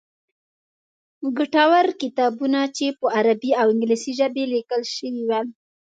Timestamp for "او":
3.61-3.67